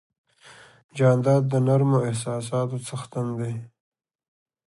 [0.97, 3.53] جانداد د نرمو احساساتو څښتن دی.